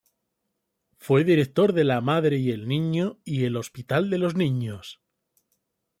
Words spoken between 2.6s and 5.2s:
Niño" y "El Hospital de los Niños".